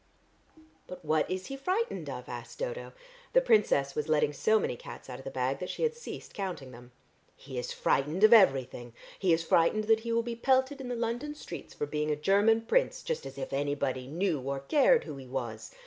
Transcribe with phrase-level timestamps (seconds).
[0.87, 2.93] "But what is he frightened of?" asked Dodo.
[3.33, 6.33] The Princess was letting so many cats out of the bag that she had ceased
[6.33, 6.91] counting them.
[7.35, 8.93] "He is frightened of everything.
[9.19, 12.15] He is frightened that he will be pelted in the London streets for being a
[12.15, 15.69] Cherman prince, just as if anybody knew or cared who he was!